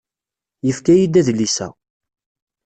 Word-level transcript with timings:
Yefka-iyi-d 0.65 1.19
adlis-a. 1.19 1.67